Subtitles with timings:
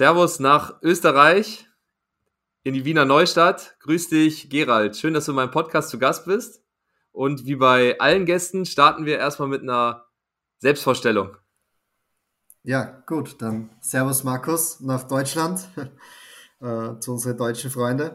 [0.00, 1.68] Servus nach Österreich
[2.62, 3.76] in die Wiener Neustadt.
[3.80, 4.96] Grüß dich, Gerald.
[4.96, 6.64] Schön, dass du in meinem Podcast zu Gast bist.
[7.12, 10.06] Und wie bei allen Gästen starten wir erstmal mit einer
[10.56, 11.36] Selbstvorstellung.
[12.62, 15.68] Ja, gut, dann Servus Markus nach Deutschland
[16.60, 18.12] äh, zu unseren deutschen Freunden.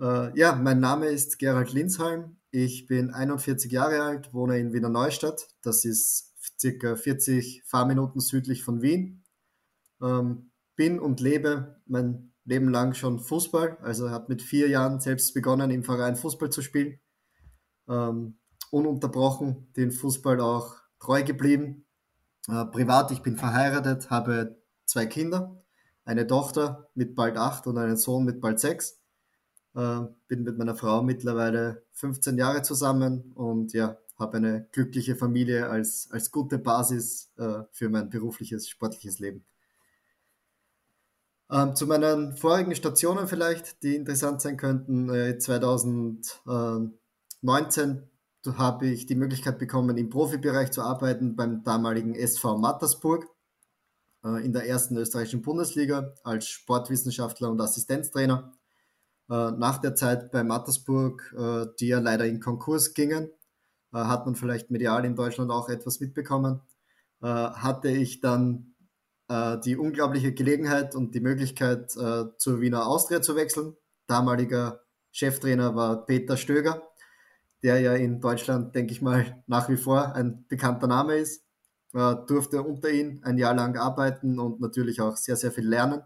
[0.00, 2.38] Äh, ja, mein Name ist Gerald Linsheim.
[2.50, 5.46] Ich bin 41 Jahre alt, wohne in Wiener Neustadt.
[5.60, 9.24] Das ist circa 40 Fahrminuten südlich von Wien.
[10.00, 13.78] Ähm, bin und lebe mein Leben lang schon Fußball.
[13.82, 17.00] Also habe mit vier Jahren selbst begonnen, im Verein Fußball zu spielen.
[17.88, 18.38] Ähm,
[18.70, 21.86] ununterbrochen den Fußball auch treu geblieben.
[22.48, 25.62] Äh, privat, ich bin verheiratet, habe zwei Kinder,
[26.04, 29.00] eine Tochter mit bald acht und einen Sohn mit bald sechs.
[29.74, 35.68] Äh, bin mit meiner Frau mittlerweile 15 Jahre zusammen und ja, habe eine glückliche Familie
[35.68, 39.44] als, als gute Basis äh, für mein berufliches, sportliches Leben.
[41.50, 45.08] Ähm, zu meinen vorigen Stationen vielleicht, die interessant sein könnten.
[45.10, 48.10] Äh, 2019
[48.56, 53.26] habe ich die Möglichkeit bekommen, im Profibereich zu arbeiten beim damaligen SV Mattersburg
[54.24, 58.52] äh, in der ersten österreichischen Bundesliga als Sportwissenschaftler und Assistenztrainer.
[59.30, 63.30] Äh, nach der Zeit bei Mattersburg, äh, die ja leider in Konkurs gingen,
[63.92, 66.60] äh, hat man vielleicht medial in Deutschland auch etwas mitbekommen,
[67.22, 68.75] äh, hatte ich dann
[69.28, 73.76] äh, die unglaubliche Gelegenheit und die Möglichkeit, äh, zur Wiener Austria zu wechseln.
[74.06, 74.80] Damaliger
[75.12, 76.82] Cheftrainer war Peter Stöger,
[77.62, 81.42] der ja in Deutschland, denke ich mal, nach wie vor ein bekannter Name ist.
[81.94, 86.02] Äh, durfte unter ihm ein Jahr lang arbeiten und natürlich auch sehr, sehr viel lernen.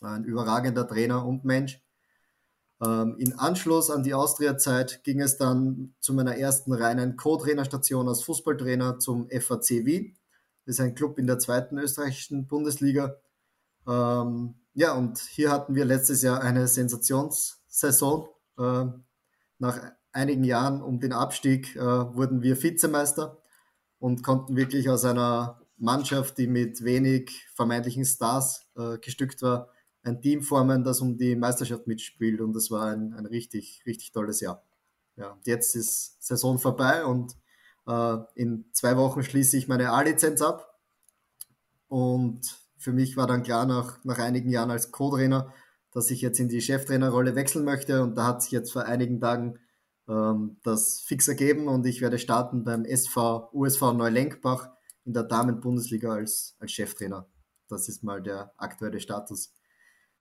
[0.00, 1.80] Ein überragender Trainer und Mensch.
[2.80, 8.22] Ähm, in Anschluss an die Austria-Zeit ging es dann zu meiner ersten reinen Co-Trainerstation als
[8.22, 10.17] Fußballtrainer zum FAC Wien
[10.68, 13.16] ist ein Club in der zweiten österreichischen Bundesliga.
[13.86, 18.28] Ähm, ja, und hier hatten wir letztes Jahr eine Sensationssaison.
[18.58, 18.84] Äh,
[19.58, 23.38] nach einigen Jahren um den Abstieg äh, wurden wir Vizemeister
[23.98, 29.70] und konnten wirklich aus einer Mannschaft, die mit wenig vermeintlichen Stars äh, gestückt war,
[30.02, 32.40] ein Team formen, das um die Meisterschaft mitspielt.
[32.40, 34.62] Und das war ein, ein richtig, richtig tolles Jahr.
[35.16, 37.36] Ja, jetzt ist Saison vorbei und
[38.34, 40.78] in zwei Wochen schließe ich meine A-Lizenz ab.
[41.88, 42.40] Und
[42.76, 45.52] für mich war dann klar nach, nach einigen Jahren als Co-Trainer,
[45.92, 48.02] dass ich jetzt in die Cheftrainerrolle wechseln möchte.
[48.02, 49.58] Und da hat sich jetzt vor einigen Tagen
[50.08, 54.70] ähm, das fix ergeben und ich werde starten beim SV, USV Neulenkbach
[55.04, 57.26] in der Damen-Bundesliga als, als Cheftrainer.
[57.68, 59.54] Das ist mal der aktuelle Status.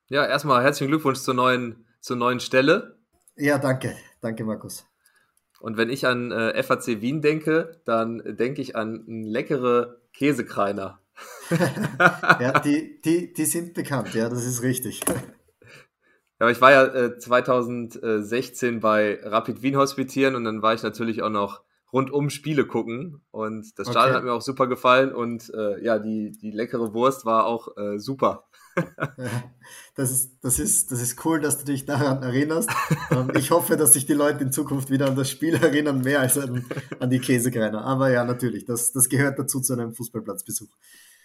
[0.07, 2.99] Ja, erstmal herzlichen Glückwunsch zur neuen, zur neuen Stelle.
[3.35, 3.95] Ja, danke.
[4.21, 4.85] Danke, Markus.
[5.59, 10.99] Und wenn ich an äh, FAC Wien denke, dann denke ich an leckere Käsekreiner.
[12.39, 15.01] ja, die, die, die sind bekannt, ja, das ist richtig.
[15.07, 15.15] Ja,
[16.39, 21.23] aber ich war ja äh, 2016 bei Rapid Wien hospitieren und dann war ich natürlich
[21.23, 21.61] auch noch
[21.97, 24.15] rundum Spiele gucken und das Stadion okay.
[24.17, 27.97] hat mir auch super gefallen und äh, ja, die, die leckere Wurst war auch äh,
[27.97, 28.45] super
[29.95, 32.69] das, ist, das, ist, das ist cool, dass du dich daran erinnerst.
[33.11, 36.19] Ähm, ich hoffe, dass sich die Leute in Zukunft wieder an das Spiel erinnern, mehr
[36.19, 36.65] als an,
[36.99, 37.83] an die Käsekreiner.
[37.83, 40.69] Aber ja, natürlich, das, das gehört dazu zu einem Fußballplatzbesuch.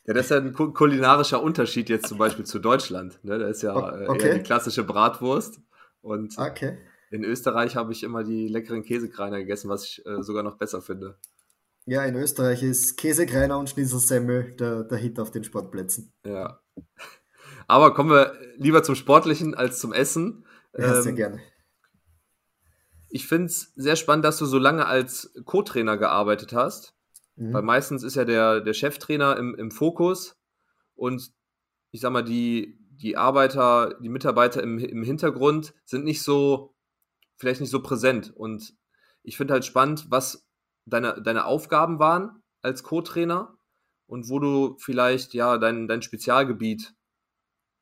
[0.06, 3.20] Ja, das ist ja ein kulinarischer Unterschied jetzt zum Beispiel zu Deutschland.
[3.22, 3.38] Ne?
[3.38, 3.76] Da ist ja
[4.08, 4.28] okay.
[4.28, 5.60] eher die klassische Bratwurst.
[6.00, 6.78] Und okay.
[7.12, 10.80] In Österreich habe ich immer die leckeren Käsekreiner gegessen, was ich äh, sogar noch besser
[10.80, 11.18] finde.
[11.84, 16.12] Ja, in Österreich ist Käsekreiner und Schnitzelsemmel der, der Hit auf den Sportplätzen.
[16.26, 16.60] Ja.
[17.68, 20.46] Aber kommen wir lieber zum Sportlichen als zum Essen.
[20.76, 21.40] Ja, sehr ähm, gerne.
[23.08, 26.94] Ich finde es sehr spannend, dass du so lange als Co-Trainer gearbeitet hast.
[27.36, 27.52] Mhm.
[27.52, 30.36] Weil meistens ist ja der, der Cheftrainer im, im Fokus
[30.94, 31.32] und
[31.90, 36.71] ich sag mal, die, die Arbeiter, die Mitarbeiter im, im Hintergrund sind nicht so,
[37.42, 38.32] vielleicht nicht so präsent.
[38.32, 38.72] Und
[39.24, 40.46] ich finde halt spannend, was
[40.86, 43.58] deine, deine Aufgaben waren als Co-Trainer
[44.06, 46.94] und wo du vielleicht ja dein, dein Spezialgebiet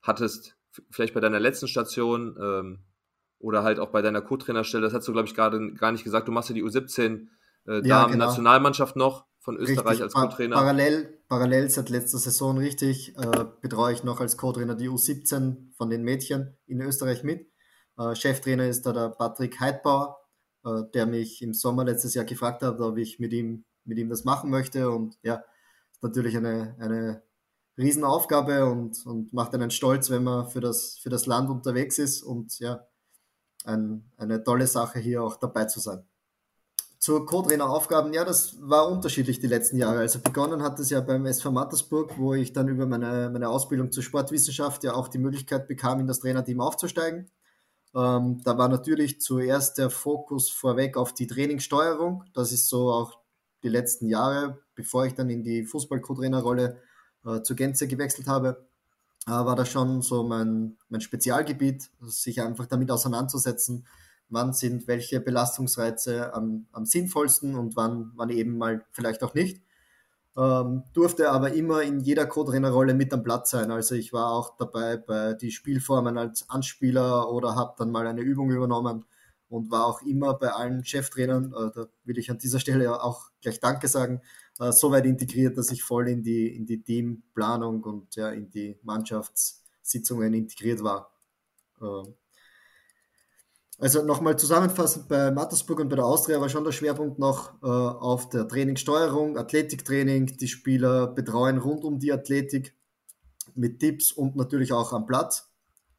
[0.01, 0.57] hattest,
[0.91, 2.87] vielleicht bei deiner letzten Station ähm,
[3.39, 6.27] oder halt auch bei deiner Co-Trainerstelle, das hast du, glaube ich, gerade gar nicht gesagt,
[6.27, 7.27] du machst ja die U17
[7.67, 8.25] äh, ja, genau.
[8.25, 10.05] Nationalmannschaft noch von Österreich richtig.
[10.05, 10.57] als Co-Trainer.
[10.57, 15.91] Parallel, parallel seit letzter Saison richtig äh, betreue ich noch als Co-Trainer die U17 von
[15.91, 17.51] den Mädchen in Österreich mit.
[18.01, 20.19] Äh, Cheftrainer ist da der Patrick Heidbauer,
[20.65, 24.09] äh, der mich im Sommer letztes Jahr gefragt hat, ob ich mit ihm, mit ihm
[24.09, 24.91] das machen möchte.
[24.91, 25.45] Und ja,
[25.93, 27.23] ist natürlich eine, eine
[27.77, 32.23] Riesenaufgabe und, und macht einen stolz, wenn man für das, für das Land unterwegs ist
[32.23, 32.87] und ja,
[33.65, 36.05] ein, eine tolle Sache hier auch dabei zu sein.
[36.99, 40.01] Zu Co-Trainer-Aufgaben, ja, das war unterschiedlich die letzten Jahre.
[40.01, 43.91] Also begonnen hat es ja beim SV Mattersburg, wo ich dann über meine, meine Ausbildung
[43.91, 47.31] zur Sportwissenschaft ja auch die Möglichkeit bekam, in das Trainerteam aufzusteigen.
[47.95, 52.25] Ähm, da war natürlich zuerst der Fokus vorweg auf die Trainingssteuerung.
[52.35, 53.19] Das ist so auch
[53.63, 56.81] die letzten Jahre, bevor ich dann in die Fußball-Co-Trainer-Rolle
[57.25, 58.67] äh, zur Gänze gewechselt habe,
[59.27, 63.87] äh, war das schon so mein, mein Spezialgebiet, sich einfach damit auseinanderzusetzen,
[64.29, 69.63] wann sind welche Belastungsreize am, am sinnvollsten und wann, wann eben mal vielleicht auch nicht.
[70.41, 73.71] Ähm, durfte aber immer in jeder Co-Trainer-Rolle mit am Platz sein.
[73.71, 78.23] Also ich war auch dabei bei die Spielformen als Anspieler oder habe dann mal eine
[78.23, 79.05] Übung übernommen
[79.51, 83.31] und war auch immer bei allen Cheftrainern, äh, da will ich an dieser Stelle auch
[83.43, 84.23] gleich Danke sagen,
[84.59, 88.51] äh, so weit integriert, dass ich voll in die, in die Teamplanung und ja, in
[88.51, 91.13] die Mannschaftssitzungen integriert war.
[91.83, 92.13] Äh,
[93.81, 97.67] also nochmal zusammenfassend, bei Mattersburg und bei der Austria war schon der Schwerpunkt noch äh,
[97.67, 102.75] auf der Trainingssteuerung, Athletiktraining, die Spieler betreuen rund um die Athletik
[103.55, 105.51] mit Tipps und natürlich auch am Platz,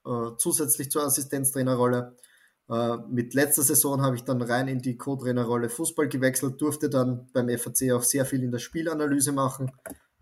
[0.05, 2.15] äh, zusätzlich zur Assistenztrainerrolle.
[2.69, 7.29] Äh, mit letzter Saison habe ich dann rein in die Co-Trainerrolle Fußball gewechselt, durfte dann
[7.33, 9.71] beim FAC auch sehr viel in der Spielanalyse machen,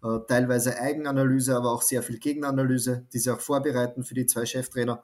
[0.01, 5.03] äh, teilweise Eigenanalyse, aber auch sehr viel Gegenanalyse, diese auch vorbereiten für die zwei Cheftrainer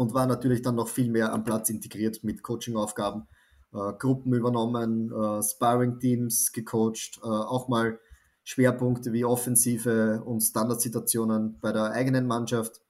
[0.00, 3.26] und war natürlich dann noch viel mehr am Platz integriert mit Coachingaufgaben,
[3.74, 8.00] äh, Gruppen übernommen, äh, Sparring-Teams gecoacht, äh, auch mal
[8.42, 12.80] Schwerpunkte wie Offensive und Standardsituationen bei der eigenen Mannschaft.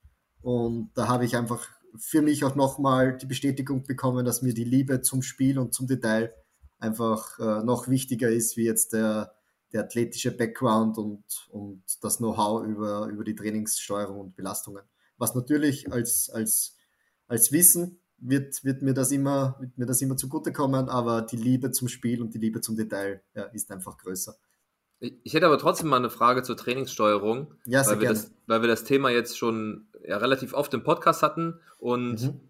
[0.40, 1.66] Und da habe ich einfach
[1.96, 5.88] für mich auch nochmal die Bestätigung bekommen, dass mir die Liebe zum Spiel und zum
[5.88, 6.32] Detail
[6.78, 9.34] einfach äh, noch wichtiger ist, wie jetzt der,
[9.72, 14.84] der athletische Background und, und das Know-how über, über die Trainingssteuerung und Belastungen.
[15.18, 16.76] Was natürlich als, als
[17.30, 21.70] als Wissen wird, wird, mir das immer, wird mir das immer zugutekommen, aber die Liebe
[21.70, 24.36] zum Spiel und die Liebe zum Detail ja, ist einfach größer.
[24.98, 28.68] Ich hätte aber trotzdem mal eine Frage zur Trainingssteuerung, ja, weil, wir das, weil wir
[28.68, 32.40] das Thema jetzt schon ja, relativ oft im Podcast hatten und mhm.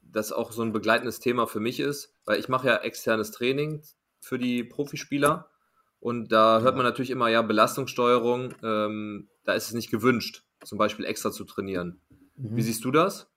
[0.00, 3.82] das auch so ein begleitendes Thema für mich ist, weil ich mache ja externes Training
[4.20, 5.50] für die Profispieler
[5.98, 10.78] und da hört man natürlich immer, ja, Belastungssteuerung, ähm, da ist es nicht gewünscht, zum
[10.78, 12.00] Beispiel extra zu trainieren.
[12.36, 12.56] Mhm.
[12.56, 13.31] Wie siehst du das?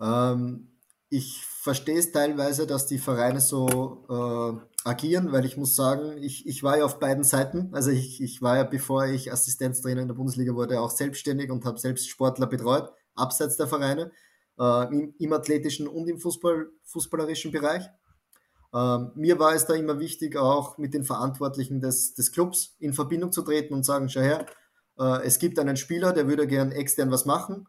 [0.00, 0.68] Ähm,
[1.08, 6.46] ich verstehe es teilweise, dass die Vereine so äh, agieren, weil ich muss sagen, ich,
[6.46, 7.68] ich war ja auf beiden Seiten.
[7.72, 11.64] Also ich, ich war ja, bevor ich Assistenztrainer in der Bundesliga wurde, auch selbstständig und
[11.64, 14.10] habe selbst Sportler betreut, abseits der Vereine,
[14.58, 17.84] äh, im, im, athletischen und im Fußball, fußballerischen Bereich.
[18.72, 22.94] Ähm, mir war es da immer wichtig, auch mit den Verantwortlichen des, des Clubs in
[22.94, 24.46] Verbindung zu treten und sagen, schau her,
[24.98, 27.66] äh, es gibt einen Spieler, der würde gern extern was machen.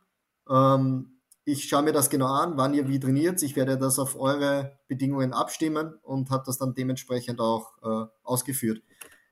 [0.49, 3.41] Ähm, ich schaue mir das genau an, wann ihr wie trainiert.
[3.41, 8.83] Ich werde das auf eure Bedingungen abstimmen und habe das dann dementsprechend auch äh, ausgeführt.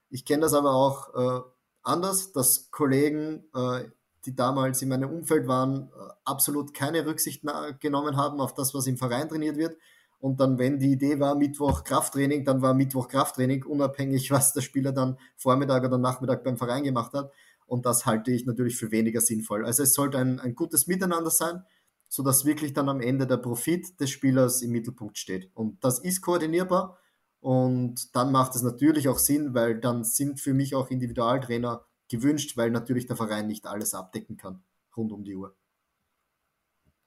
[0.10, 1.42] Ich kenne das aber auch äh,
[1.84, 3.84] anders, dass Kollegen, äh,
[4.26, 7.44] die damals in meinem Umfeld waren, äh, absolut keine Rücksicht
[7.80, 9.78] genommen haben auf das, was im Verein trainiert wird.
[10.20, 14.62] Und dann, wenn die Idee war, Mittwoch Krafttraining, dann war Mittwoch Krafttraining, unabhängig, was der
[14.62, 17.32] Spieler dann Vormittag oder Nachmittag beim Verein gemacht hat.
[17.68, 19.64] Und das halte ich natürlich für weniger sinnvoll.
[19.64, 21.64] Also es sollte ein, ein gutes Miteinander sein
[22.10, 25.50] sodass wirklich dann am Ende der Profit des Spielers im Mittelpunkt steht.
[25.54, 27.00] Und das ist koordinierbar
[27.40, 32.58] und dann macht es natürlich auch Sinn, weil dann sind für mich auch Individualtrainer gewünscht,
[32.58, 34.64] weil natürlich der Verein nicht alles abdecken kann
[34.98, 35.56] rund um die Uhr.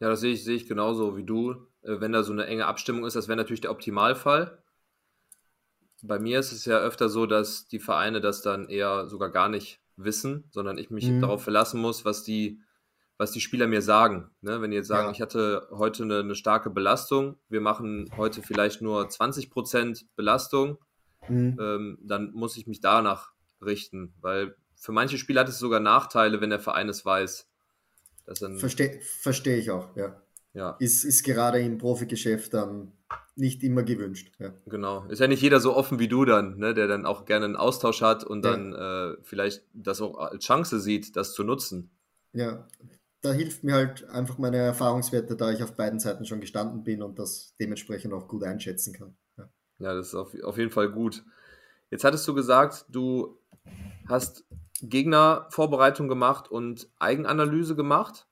[0.01, 1.53] Ja, das sehe ich, sehe ich genauso wie du.
[1.83, 4.63] Äh, wenn da so eine enge Abstimmung ist, das wäre natürlich der Optimalfall.
[6.03, 9.49] Bei mir ist es ja öfter so, dass die Vereine das dann eher sogar gar
[9.49, 11.21] nicht wissen, sondern ich mich mhm.
[11.21, 12.61] darauf verlassen muss, was die
[13.23, 14.31] was die Spieler mir sagen.
[14.41, 14.61] Ne?
[14.61, 15.13] Wenn die jetzt sagen, ja.
[15.13, 20.79] ich hatte heute eine, eine, starke Belastung, wir machen heute vielleicht nur 20% Belastung,
[21.29, 21.57] mhm.
[21.61, 23.33] ähm, dann muss ich mich danach
[23.65, 27.49] richten, weil für manche Spieler hat es sogar Nachteile, wenn der Verein es weiß.
[28.57, 30.21] Verstehe versteh ich auch, ja.
[30.53, 30.77] ja.
[30.81, 32.91] Ist, ist gerade im Profigeschäft dann
[33.37, 34.33] nicht immer gewünscht.
[34.41, 34.53] Ja.
[34.67, 35.05] Genau.
[35.07, 37.57] Ist ja nicht jeder so offen wie du dann, ne, der dann auch gerne einen
[37.57, 38.51] Austausch hat und ja.
[38.51, 41.93] dann äh, vielleicht das auch als Chance sieht, das zu nutzen.
[42.33, 42.67] Ja,
[43.23, 47.03] da hilft mir halt einfach meine Erfahrungswerte, da ich auf beiden Seiten schon gestanden bin
[47.03, 49.17] und das dementsprechend auch gut einschätzen kann.
[49.39, 49.49] Ja,
[49.79, 51.25] ja das ist auf, auf jeden Fall gut.
[51.91, 53.39] Jetzt hattest du gesagt, du
[54.09, 54.45] hast
[54.83, 58.27] Gegnervorbereitung gemacht und Eigenanalyse gemacht.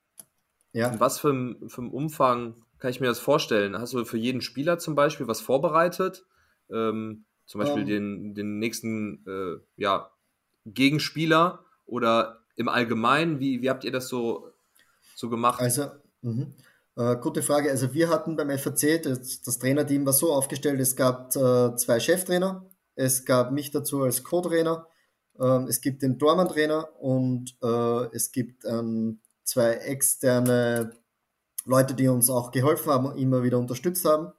[0.72, 0.90] Ja.
[0.90, 3.78] Und was für ein, für ein Umfang kann ich mir das vorstellen?
[3.78, 6.26] Hast du für jeden Spieler zum Beispiel was vorbereitet?
[6.68, 8.34] Ähm, zum Beispiel um, ähm.
[8.34, 10.10] den, den nächsten äh, ja,
[10.64, 13.38] Gegenspieler oder im Allgemeinen?
[13.38, 14.50] Wie, wie habt ihr das so
[15.20, 15.60] so gemacht?
[15.60, 15.86] Also,
[16.22, 16.46] mh.
[16.96, 17.70] Äh, gute Frage.
[17.70, 22.00] Also wir hatten beim FAC, das, das Trainerteam war so aufgestellt, es gab äh, zwei
[22.00, 24.86] Cheftrainer, es gab mich dazu als Co-Trainer,
[25.38, 30.90] äh, es gibt den Dormann-Trainer und äh, es gibt ähm, zwei externe
[31.64, 34.32] Leute, die uns auch geholfen haben und immer wieder unterstützt haben.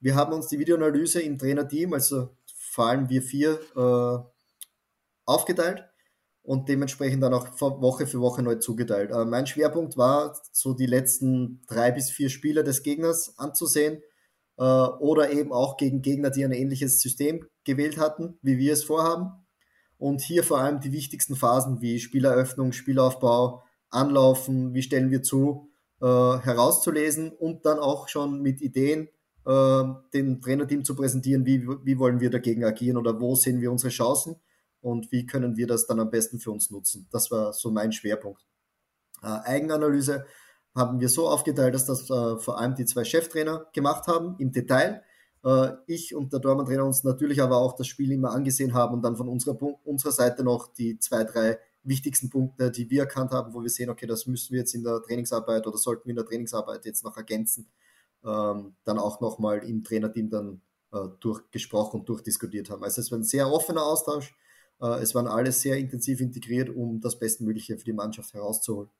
[0.00, 4.18] Wir haben uns die Videoanalyse im Trainerteam, also vor allem wir vier, äh,
[5.26, 5.87] aufgeteilt
[6.48, 9.10] und dementsprechend dann auch Woche für Woche neu zugeteilt.
[9.10, 14.00] Äh, mein Schwerpunkt war, so die letzten drei bis vier Spiele des Gegners anzusehen
[14.56, 18.82] äh, oder eben auch gegen Gegner, die ein ähnliches System gewählt hatten, wie wir es
[18.82, 19.30] vorhaben.
[19.98, 25.68] Und hier vor allem die wichtigsten Phasen wie Spieleröffnung, Spielaufbau, Anlaufen, wie stellen wir zu,
[26.00, 29.10] äh, herauszulesen und dann auch schon mit Ideen
[29.44, 33.70] äh, dem Trainerteam zu präsentieren, wie, wie wollen wir dagegen agieren oder wo sehen wir
[33.70, 34.36] unsere Chancen
[34.80, 37.08] und wie können wir das dann am besten für uns nutzen.
[37.10, 38.46] Das war so mein Schwerpunkt.
[39.22, 40.26] Äh, Eigenanalyse
[40.74, 44.52] haben wir so aufgeteilt, dass das äh, vor allem die zwei Cheftrainer gemacht haben im
[44.52, 45.02] Detail.
[45.44, 49.02] Äh, ich und der Dormann-Trainer uns natürlich aber auch das Spiel immer angesehen haben und
[49.02, 53.54] dann von unserer, unserer Seite noch die zwei, drei wichtigsten Punkte, die wir erkannt haben,
[53.54, 56.16] wo wir sehen, okay, das müssen wir jetzt in der Trainingsarbeit oder sollten wir in
[56.16, 57.70] der Trainingsarbeit jetzt noch ergänzen,
[58.24, 60.60] ähm, dann auch nochmal im Trainerteam dann
[60.92, 62.84] äh, durchgesprochen und durchdiskutiert haben.
[62.84, 64.36] Also es war ein sehr offener Austausch,
[64.80, 68.90] es waren alle sehr intensiv integriert, um das Bestmögliche für die Mannschaft herauszuholen.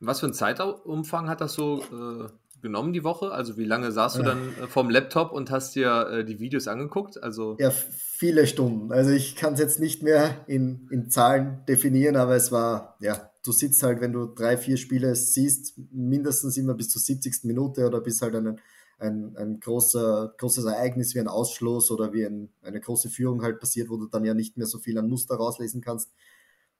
[0.00, 2.28] Was für einen Zeitumfang hat das so äh,
[2.62, 3.32] genommen die Woche?
[3.32, 6.68] Also wie lange saßt du dann äh, vorm Laptop und hast dir äh, die Videos
[6.68, 7.22] angeguckt?
[7.22, 8.92] Also ja, viele Stunden.
[8.92, 13.30] Also ich kann es jetzt nicht mehr in, in Zahlen definieren, aber es war, ja,
[13.44, 17.44] du sitzt halt, wenn du drei, vier Spiele siehst, mindestens immer bis zur 70.
[17.44, 18.60] Minute oder bis halt einen
[19.00, 23.58] ein, ein großer, großes Ereignis wie ein Ausschluss oder wie ein, eine große Führung halt
[23.58, 26.12] passiert, wo du dann ja nicht mehr so viel an Muster rauslesen kannst,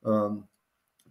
[0.04, 0.44] ähm,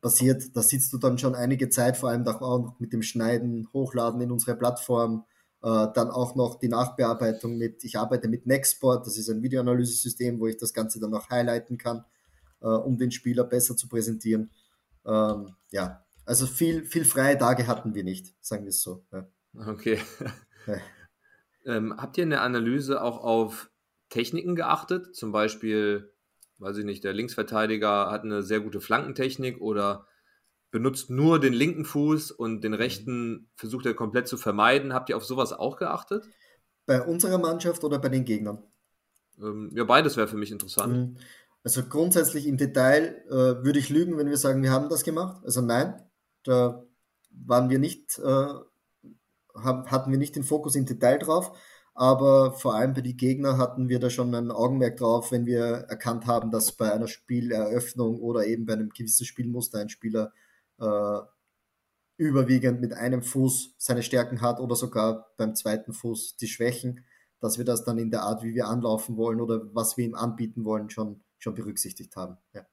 [0.01, 3.67] passiert, da sitzt du dann schon einige Zeit, vor allem auch noch mit dem Schneiden,
[3.73, 5.25] Hochladen in unsere Plattform,
[5.61, 10.39] äh, dann auch noch die Nachbearbeitung mit, ich arbeite mit Nextport, das ist ein Videoanalyse-System,
[10.39, 12.05] wo ich das Ganze dann auch highlighten kann,
[12.61, 14.51] äh, um den Spieler besser zu präsentieren.
[15.05, 19.03] Ähm, ja, also viel, viel freie Tage hatten wir nicht, sagen wir es so.
[19.11, 19.27] Ja.
[19.67, 19.99] Okay.
[21.65, 23.69] Ähm, habt ihr in der Analyse auch auf
[24.09, 25.15] Techniken geachtet?
[25.15, 26.13] Zum Beispiel,
[26.57, 30.07] weiß ich nicht, der Linksverteidiger hat eine sehr gute Flankentechnik oder
[30.71, 34.93] benutzt nur den linken Fuß und den rechten versucht er komplett zu vermeiden.
[34.93, 36.27] Habt ihr auf sowas auch geachtet?
[36.85, 38.63] Bei unserer Mannschaft oder bei den Gegnern?
[39.39, 40.93] Ähm, ja, beides wäre für mich interessant.
[40.95, 41.17] Mhm.
[41.63, 45.43] Also grundsätzlich im Detail äh, würde ich lügen, wenn wir sagen, wir haben das gemacht.
[45.43, 46.01] Also nein,
[46.43, 46.83] da
[47.31, 48.53] waren wir nicht äh,
[49.63, 51.51] hatten wir nicht den Fokus im Detail drauf,
[51.93, 55.85] aber vor allem bei den Gegnern hatten wir da schon ein Augenmerk drauf, wenn wir
[55.89, 60.31] erkannt haben, dass bei einer Spieleröffnung oder eben bei einem gewissen Spielmuster ein Spieler
[60.79, 61.19] äh,
[62.17, 67.05] überwiegend mit einem Fuß seine Stärken hat oder sogar beim zweiten Fuß die Schwächen,
[67.39, 70.15] dass wir das dann in der Art, wie wir anlaufen wollen oder was wir ihm
[70.15, 72.37] anbieten wollen, schon, schon berücksichtigt haben.
[72.53, 72.65] Ja.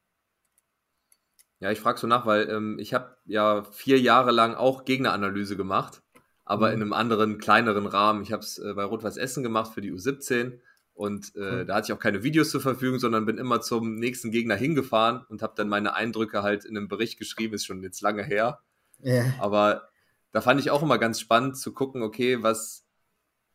[1.59, 5.57] Ja, ich frage so nach, weil ähm, ich habe ja vier Jahre lang auch Gegneranalyse
[5.57, 6.03] gemacht
[6.47, 6.75] aber mhm.
[6.75, 8.23] in einem anderen, kleineren Rahmen.
[8.23, 10.61] Ich habe es äh, bei Rot-Weiß Essen gemacht für die U17
[10.95, 11.67] und äh, mhm.
[11.67, 15.27] da hatte ich auch keine Videos zur Verfügung, sondern bin immer zum nächsten Gegner hingefahren
[15.29, 18.61] und habe dann meine Eindrücke halt in einem Bericht geschrieben, ist schon jetzt lange her.
[19.05, 19.35] Yeah.
[19.41, 19.89] Aber
[20.33, 22.87] da fand ich auch immer ganz spannend zu gucken, okay, was,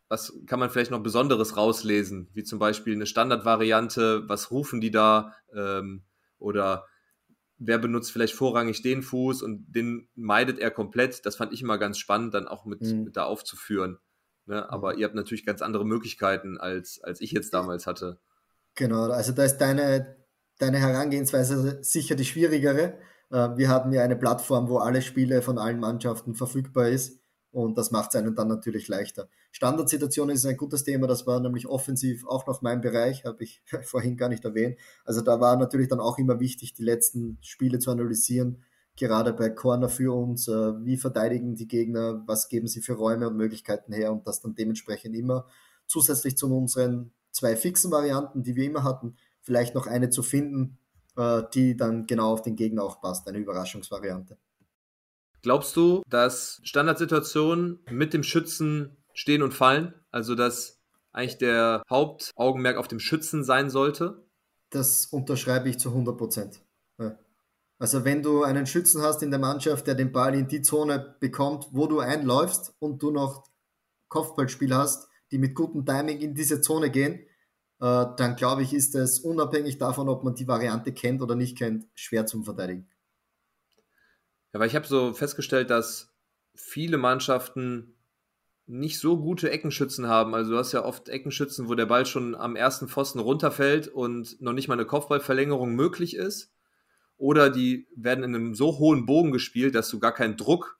[0.07, 4.91] was kann man vielleicht noch Besonderes rauslesen, wie zum Beispiel eine Standardvariante, was rufen die
[4.91, 6.03] da ähm,
[6.37, 6.85] oder
[7.63, 11.25] wer benutzt vielleicht vorrangig den Fuß und den meidet er komplett.
[11.25, 13.03] Das fand ich immer ganz spannend, dann auch mit, mhm.
[13.03, 13.99] mit da aufzuführen.
[14.47, 14.67] Ne?
[14.69, 14.99] Aber mhm.
[14.99, 18.19] ihr habt natürlich ganz andere Möglichkeiten, als, als ich jetzt damals hatte.
[18.75, 20.17] Genau, also da ist deine,
[20.57, 22.97] deine Herangehensweise sicher die schwierigere.
[23.29, 27.20] Äh, wir haben ja eine Plattform, wo alle Spiele von allen Mannschaften verfügbar ist.
[27.51, 29.27] Und das macht es einem dann natürlich leichter.
[29.51, 33.61] Standardsituation ist ein gutes Thema, das war nämlich offensiv auch noch mein Bereich, habe ich
[33.83, 34.77] vorhin gar nicht erwähnt.
[35.03, 38.63] Also da war natürlich dann auch immer wichtig, die letzten Spiele zu analysieren,
[38.95, 43.27] gerade bei Corner für uns, äh, wie verteidigen die Gegner, was geben sie für Räume
[43.27, 45.45] und Möglichkeiten her und das dann dementsprechend immer
[45.87, 50.77] zusätzlich zu unseren zwei fixen Varianten, die wir immer hatten, vielleicht noch eine zu finden,
[51.17, 54.37] äh, die dann genau auf den Gegner auch passt, eine Überraschungsvariante.
[55.41, 59.93] Glaubst du, dass Standardsituationen mit dem Schützen stehen und fallen?
[60.11, 60.79] Also, dass
[61.11, 64.23] eigentlich der Hauptaugenmerk auf dem Schützen sein sollte?
[64.69, 66.63] Das unterschreibe ich zu 100 Prozent.
[67.81, 71.15] Also, wenn du einen Schützen hast in der Mannschaft, der den Ball in die Zone
[71.19, 73.43] bekommt, wo du einläufst und du noch
[74.07, 77.25] Kopfballspiel hast, die mit gutem Timing in diese Zone gehen,
[77.79, 81.57] äh, dann glaube ich, ist es unabhängig davon, ob man die Variante kennt oder nicht
[81.57, 82.87] kennt, schwer zum Verteidigen.
[84.53, 86.13] Ja, weil ich habe so festgestellt, dass
[86.55, 87.95] viele Mannschaften
[88.65, 90.33] nicht so gute Eckenschützen haben.
[90.33, 94.41] Also du hast ja oft Eckenschützen, wo der Ball schon am ersten Pfosten runterfällt und
[94.41, 96.53] noch nicht mal eine Kopfballverlängerung möglich ist.
[97.17, 100.79] Oder die werden in einem so hohen Bogen gespielt, dass du gar keinen Druck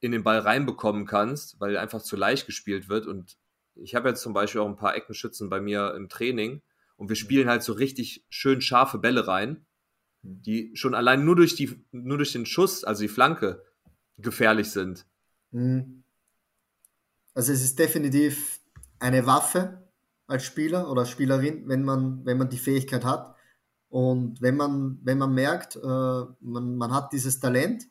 [0.00, 3.06] in den Ball reinbekommen kannst, weil einfach zu leicht gespielt wird.
[3.06, 3.36] Und
[3.74, 6.62] ich habe jetzt zum Beispiel auch ein paar Eckenschützen bei mir im Training
[6.96, 9.66] und wir spielen halt so richtig schön scharfe Bälle rein,
[10.22, 13.64] die schon allein nur durch, die, nur durch den Schuss, also die Flanke,
[14.18, 15.06] gefährlich sind.
[15.50, 16.04] Mhm.
[17.34, 18.60] Also es ist definitiv
[18.98, 19.88] eine Waffe
[20.26, 23.34] als Spieler oder Spielerin, wenn man, wenn man die Fähigkeit hat.
[23.88, 25.80] Und wenn man, wenn man merkt, äh,
[26.40, 27.84] man, man hat dieses Talent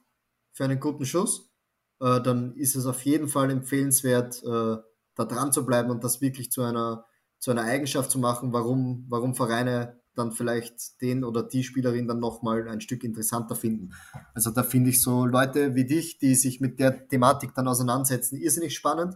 [0.52, 1.52] für einen guten Schuss,
[2.00, 4.78] äh, dann ist es auf jeden Fall empfehlenswert, äh,
[5.16, 7.06] da dran zu bleiben und das wirklich zu einer,
[7.38, 12.20] zu einer Eigenschaft zu machen, warum, warum Vereine dann vielleicht den oder die Spielerin dann
[12.20, 13.92] nochmal ein Stück interessanter finden.
[14.34, 18.38] Also da finde ich so Leute wie dich, die sich mit der Thematik dann auseinandersetzen,
[18.38, 19.16] irrsinnig spannend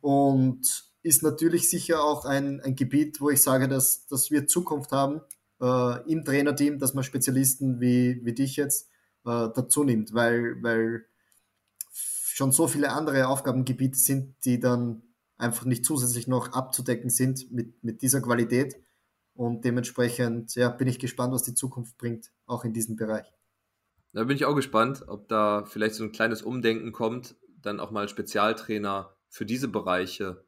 [0.00, 4.92] und ist natürlich sicher auch ein, ein Gebiet, wo ich sage, dass, dass wir Zukunft
[4.92, 5.20] haben
[5.60, 8.88] äh, im Trainerteam, dass man Spezialisten wie, wie dich jetzt
[9.24, 11.06] äh, dazu nimmt, weil, weil
[12.36, 15.02] schon so viele andere Aufgabengebiete sind, die dann
[15.38, 18.76] einfach nicht zusätzlich noch abzudecken sind mit, mit dieser Qualität.
[19.36, 23.26] Und dementsprechend ja, bin ich gespannt, was die Zukunft bringt, auch in diesem Bereich.
[24.12, 27.90] Da bin ich auch gespannt, ob da vielleicht so ein kleines Umdenken kommt, dann auch
[27.90, 30.46] mal Spezialtrainer für diese Bereiche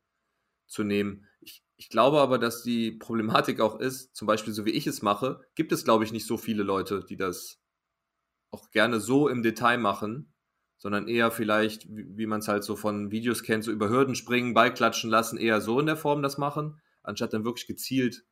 [0.66, 1.26] zu nehmen.
[1.40, 5.02] Ich, ich glaube aber, dass die Problematik auch ist, zum Beispiel so wie ich es
[5.02, 7.60] mache, gibt es, glaube ich, nicht so viele Leute, die das
[8.50, 10.32] auch gerne so im Detail machen,
[10.78, 14.14] sondern eher vielleicht, wie, wie man es halt so von Videos kennt, so über Hürden
[14.14, 18.24] springen, Ball klatschen lassen, eher so in der Form das machen, anstatt dann wirklich gezielt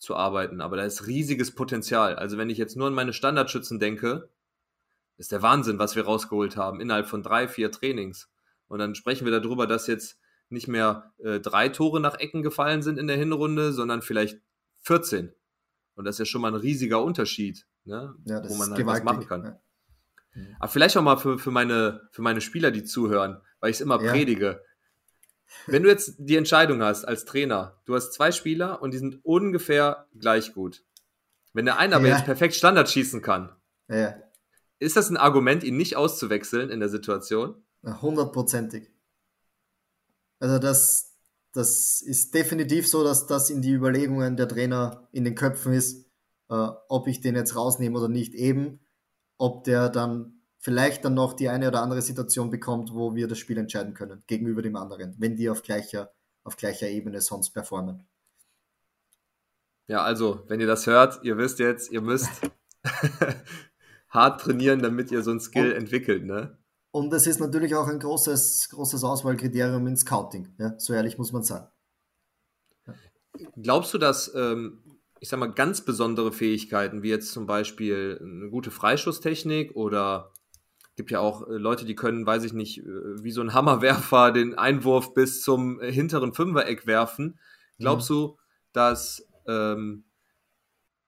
[0.00, 0.60] zu arbeiten.
[0.60, 2.16] Aber da ist riesiges Potenzial.
[2.16, 4.30] Also wenn ich jetzt nur an meine Standardschützen denke,
[5.18, 8.30] ist der Wahnsinn, was wir rausgeholt haben innerhalb von drei, vier Trainings.
[8.66, 12.82] Und dann sprechen wir darüber, dass jetzt nicht mehr äh, drei Tore nach Ecken gefallen
[12.82, 14.40] sind in der Hinrunde, sondern vielleicht
[14.80, 15.32] 14.
[15.94, 18.14] Und das ist ja schon mal ein riesiger Unterschied, ne?
[18.24, 19.44] ja, wo man halt was machen kann.
[19.44, 19.60] Ja.
[20.58, 23.80] Aber vielleicht auch mal für, für, meine, für meine Spieler, die zuhören, weil ich es
[23.80, 24.10] immer ja.
[24.10, 24.62] predige.
[25.66, 29.20] Wenn du jetzt die Entscheidung hast als Trainer, du hast zwei Spieler und die sind
[29.24, 30.84] ungefähr gleich gut.
[31.52, 33.52] Wenn der eine aber jetzt perfekt Standard schießen kann,
[34.78, 37.62] ist das ein Argument, ihn nicht auszuwechseln in der Situation?
[37.84, 38.90] Hundertprozentig.
[40.38, 41.16] Also das,
[41.52, 46.06] das ist definitiv so, dass das in die Überlegungen der Trainer in den Köpfen ist,
[46.48, 48.34] äh, ob ich den jetzt rausnehme oder nicht.
[48.34, 48.80] Eben,
[49.36, 53.38] ob der dann vielleicht dann noch die eine oder andere Situation bekommt, wo wir das
[53.38, 56.12] Spiel entscheiden können gegenüber dem anderen, wenn die auf gleicher,
[56.44, 58.06] auf gleicher Ebene sonst performen.
[59.88, 62.30] Ja, also, wenn ihr das hört, ihr wisst jetzt, ihr müsst
[64.08, 66.56] hart trainieren, damit ihr so ein Skill Und entwickelt, ne?
[66.92, 70.54] Und es ist natürlich auch ein großes, großes Auswahlkriterium in Scouting.
[70.58, 70.74] Ja?
[70.78, 71.68] So ehrlich muss man sagen.
[73.62, 74.82] Glaubst du, dass, ähm,
[75.20, 80.32] ich sag mal, ganz besondere Fähigkeiten, wie jetzt zum Beispiel eine gute Freischusstechnik oder
[81.00, 82.82] gibt ja auch äh, Leute, die können, weiß ich nicht, äh,
[83.22, 87.38] wie so ein Hammerwerfer den Einwurf bis zum hinteren Fünfereck werfen.
[87.78, 88.14] Glaubst mhm.
[88.14, 88.38] du,
[88.74, 90.04] dass ähm,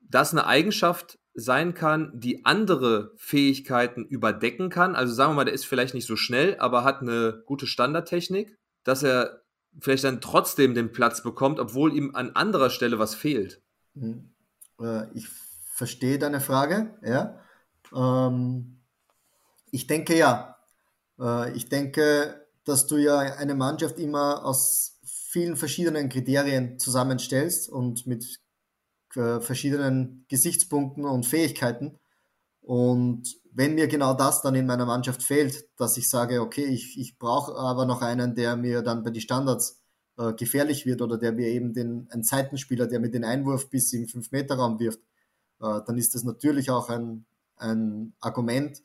[0.00, 4.96] das eine Eigenschaft sein kann, die andere Fähigkeiten überdecken kann.
[4.96, 8.58] Also sagen wir mal, der ist vielleicht nicht so schnell, aber hat eine gute Standardtechnik,
[8.84, 9.42] dass er
[9.78, 13.60] vielleicht dann trotzdem den Platz bekommt, obwohl ihm an anderer Stelle was fehlt.
[13.92, 14.32] Mhm.
[14.80, 17.38] Äh, ich verstehe deine Frage, ja.
[17.94, 18.81] Ähm,
[19.72, 20.56] ich denke ja.
[21.18, 28.06] Äh, ich denke, dass du ja eine Mannschaft immer aus vielen verschiedenen Kriterien zusammenstellst und
[28.06, 28.38] mit
[29.16, 31.98] äh, verschiedenen Gesichtspunkten und Fähigkeiten.
[32.60, 36.98] Und wenn mir genau das dann in meiner Mannschaft fehlt, dass ich sage, okay, ich,
[36.98, 39.82] ich brauche aber noch einen, der mir dann bei den Standards
[40.18, 43.92] äh, gefährlich wird oder der mir eben den, einen Seitenspieler, der mir den Einwurf bis
[43.94, 45.00] im 5-Meter-Raum wirft,
[45.60, 47.24] äh, dann ist das natürlich auch ein,
[47.56, 48.82] ein Argument,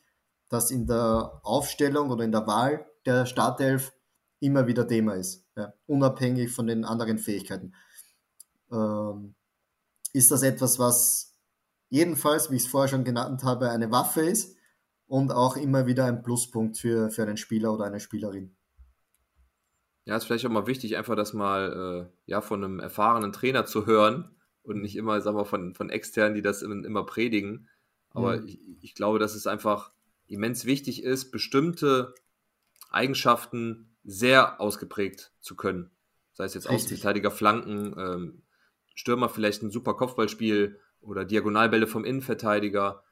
[0.48, 3.92] das in der Aufstellung oder in der Wahl der Startelf
[4.40, 7.74] immer wieder Thema ist, ja, unabhängig von den anderen Fähigkeiten.
[8.70, 9.34] Ähm,
[10.12, 11.34] ist das etwas, was
[11.90, 14.56] jedenfalls, wie ich es vorher schon genannt habe, eine Waffe ist
[15.06, 18.54] und auch immer wieder ein Pluspunkt für, für einen Spieler oder eine Spielerin.
[20.04, 23.66] Ja, ist vielleicht auch mal wichtig, einfach das mal äh, ja, von einem erfahrenen Trainer
[23.66, 24.30] zu hören
[24.62, 27.68] und nicht immer, sag mal, von, von externen, die das immer predigen.
[28.10, 28.46] Aber mhm.
[28.46, 29.92] ich, ich glaube, dass es einfach
[30.28, 32.14] immens wichtig ist, bestimmte
[32.90, 35.90] Eigenschaften sehr ausgeprägt zu können.
[36.32, 38.42] Sei es jetzt Außenverteidiger, Flanken, ähm,
[38.94, 43.02] Stürmer vielleicht ein super Kopfballspiel oder Diagonalbälle vom Innenverteidiger.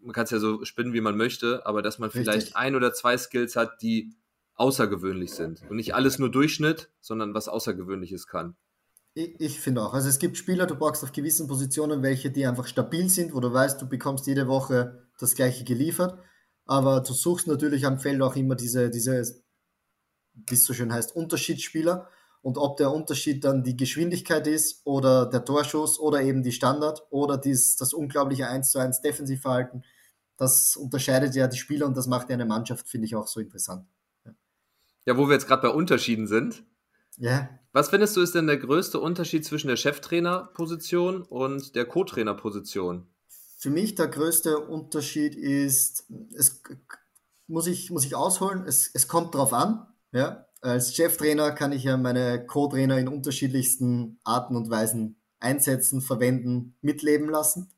[0.00, 2.56] man kann es ja so spinnen, wie man möchte, aber dass man vielleicht Richtig.
[2.56, 4.14] ein oder zwei Skills hat, die
[4.54, 5.62] außergewöhnlich sind.
[5.68, 8.56] Und nicht alles nur Durchschnitt, sondern was Außergewöhnliches kann.
[9.14, 9.94] Ich, ich finde auch.
[9.94, 13.40] Also es gibt Spieler, du brauchst auf gewissen Positionen welche, die einfach stabil sind, wo
[13.40, 16.18] du weißt, du bekommst jede Woche das gleiche geliefert.
[16.70, 19.42] Aber du suchst natürlich am Feld auch immer diese, diese
[20.46, 22.08] wie es so schön heißt, Unterschiedsspieler.
[22.42, 27.04] Und ob der Unterschied dann die Geschwindigkeit ist oder der Torschuss oder eben die Standard
[27.10, 29.84] oder dies, das unglaubliche 1 zu 1 Defensivverhalten,
[30.36, 33.40] das unterscheidet ja die Spieler und das macht ja eine Mannschaft, finde ich auch so
[33.40, 33.88] interessant.
[34.24, 34.32] Ja,
[35.06, 36.62] ja wo wir jetzt gerade bei Unterschieden sind.
[37.16, 37.50] Ja.
[37.72, 43.08] Was findest du ist denn der größte Unterschied zwischen der Cheftrainerposition und der Co-Trainerposition?
[43.60, 46.62] Für mich der größte Unterschied ist, es
[47.46, 49.86] muss ich, muss ich ausholen, es, es kommt drauf an.
[50.12, 50.46] Ja?
[50.62, 57.28] Als Cheftrainer kann ich ja meine Co-Trainer in unterschiedlichsten Arten und Weisen einsetzen, verwenden, mitleben
[57.28, 57.70] lassen.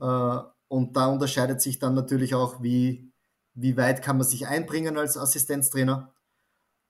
[0.00, 3.12] Äh, und da unterscheidet sich dann natürlich auch, wie,
[3.54, 6.12] wie weit kann man sich einbringen als Assistenztrainer.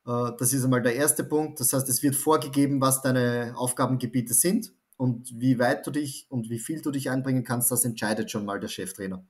[0.06, 1.60] Äh, das ist einmal der erste Punkt.
[1.60, 4.72] Das heißt, es wird vorgegeben, was deine Aufgabengebiete sind.
[4.96, 8.44] Und wie weit du dich und wie viel du dich einbringen kannst, das entscheidet schon
[8.44, 9.24] mal der Cheftrainer,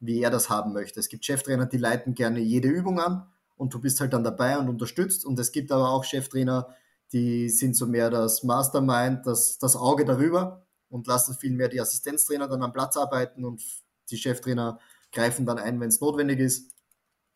[0.00, 1.00] wie er das haben möchte.
[1.00, 4.58] Es gibt Cheftrainer, die leiten gerne jede Übung an und du bist halt dann dabei
[4.58, 5.24] und unterstützt.
[5.24, 6.68] Und es gibt aber auch Cheftrainer,
[7.12, 11.80] die sind so mehr das Mastermind, das, das Auge darüber und lassen viel mehr die
[11.80, 13.62] Assistenztrainer dann am Platz arbeiten und
[14.10, 14.78] die Cheftrainer
[15.12, 16.74] greifen dann ein, wenn es notwendig ist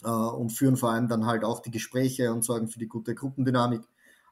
[0.05, 3.15] äh, und führen vor allem dann halt auch die Gespräche und sorgen für die gute
[3.15, 3.83] Gruppendynamik.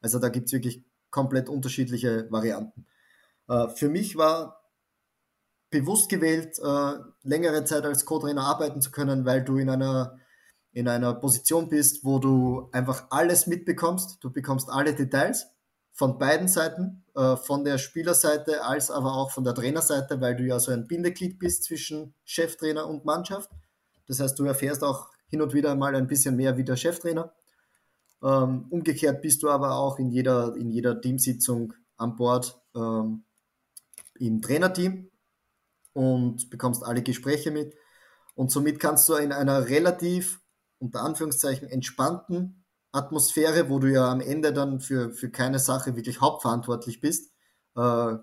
[0.01, 2.87] Also da gibt es wirklich komplett unterschiedliche Varianten.
[3.51, 4.63] Äh, für mich war
[5.71, 10.19] bewusst gewählt, äh, längere Zeit als Co-Trainer arbeiten zu können, weil du in einer,
[10.73, 14.23] in einer Position bist, wo du einfach alles mitbekommst.
[14.23, 15.49] Du bekommst alle Details
[15.93, 20.45] von beiden Seiten, äh, von der Spielerseite als aber auch von der Trainerseite, weil du
[20.45, 23.51] ja so ein Bindeglied bist zwischen Cheftrainer und Mannschaft.
[24.07, 27.33] Das heißt, du erfährst auch hin und wieder mal ein bisschen mehr wie der Cheftrainer.
[28.23, 33.25] Ähm, umgekehrt bist du aber auch in jeder, in jeder Teamsitzung an Bord ähm,
[34.21, 35.11] im Trainerteam
[35.93, 37.75] und bekommst alle Gespräche mit.
[38.35, 40.41] Und somit kannst du in einer relativ,
[40.79, 46.21] unter Anführungszeichen, entspannten Atmosphäre, wo du ja am Ende dann für, für keine Sache wirklich
[46.21, 47.33] hauptverantwortlich bist,
[47.77, 48.17] äh,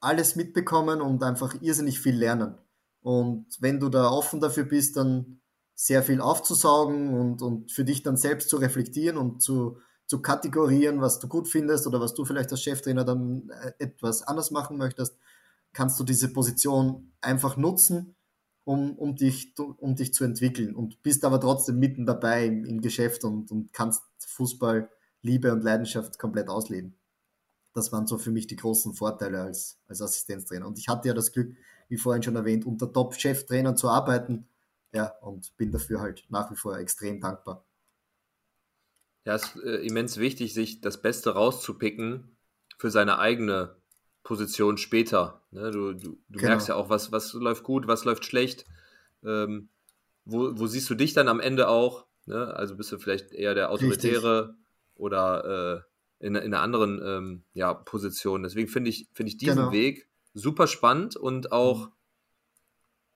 [0.00, 2.58] alles mitbekommen und einfach irrsinnig viel lernen.
[3.00, 5.40] Und wenn du da offen dafür bist, dann
[5.74, 11.00] sehr viel aufzusaugen und, und für dich dann selbst zu reflektieren und zu, zu kategorieren,
[11.00, 14.78] was du gut findest oder was du vielleicht als Cheftrainer dann äh, etwas anders machen
[14.78, 15.16] möchtest,
[15.74, 18.16] kannst du diese Position einfach nutzen,
[18.64, 22.80] um, um, dich, um dich zu entwickeln und bist aber trotzdem mitten dabei im, im
[22.80, 24.90] Geschäft und, und kannst Fußball,
[25.20, 26.96] Liebe und Leidenschaft komplett ausleben.
[27.74, 30.66] Das waren so für mich die großen Vorteile als, als Assistenztrainer.
[30.66, 31.54] Und ich hatte ja das Glück,
[31.88, 34.48] wie vorhin schon erwähnt, unter Top-Cheftrainern zu arbeiten.
[34.92, 37.67] Ja, und bin dafür halt nach wie vor extrem dankbar.
[39.28, 42.34] Ja, es ist äh, immens wichtig, sich das Beste rauszupicken
[42.78, 43.76] für seine eigene
[44.22, 45.42] Position später.
[45.50, 45.70] Ne?
[45.70, 46.48] Du, du, du genau.
[46.48, 48.64] merkst ja auch, was, was läuft gut, was läuft schlecht.
[49.22, 49.68] Ähm,
[50.24, 52.06] wo, wo siehst du dich dann am Ende auch?
[52.24, 52.54] Ne?
[52.54, 54.64] Also bist du vielleicht eher der Autoritäre Richtig.
[54.94, 55.84] oder
[56.22, 58.44] äh, in, in einer anderen ähm, ja, Position.
[58.44, 59.72] Deswegen finde ich, find ich diesen genau.
[59.72, 61.92] Weg super spannend und auch, mhm.